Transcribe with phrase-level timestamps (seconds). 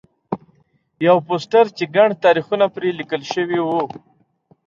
[1.07, 3.81] یو پوسټر چې ګڼ تاریخونه پرې لیکل شوي وو.